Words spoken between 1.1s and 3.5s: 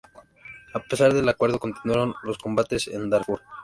del acuerdo, continuaron los combates en Darfur.